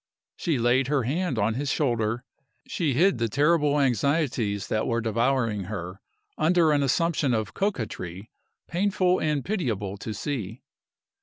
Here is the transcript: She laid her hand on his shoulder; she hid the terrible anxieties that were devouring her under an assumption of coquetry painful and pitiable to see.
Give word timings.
She 0.35 0.57
laid 0.57 0.87
her 0.87 1.03
hand 1.03 1.37
on 1.37 1.53
his 1.53 1.69
shoulder; 1.71 2.23
she 2.65 2.95
hid 2.95 3.19
the 3.19 3.29
terrible 3.29 3.79
anxieties 3.79 4.65
that 4.67 4.87
were 4.87 4.99
devouring 4.99 5.65
her 5.65 6.01
under 6.39 6.71
an 6.71 6.81
assumption 6.81 7.35
of 7.35 7.53
coquetry 7.53 8.31
painful 8.67 9.19
and 9.19 9.45
pitiable 9.45 9.97
to 9.97 10.11
see. 10.11 10.63